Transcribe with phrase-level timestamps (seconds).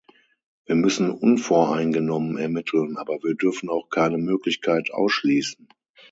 [0.65, 5.67] Wir müssen unvoreingenommen ermitteln, aber wir dürfen auch keine Möglichkeit ausschließen.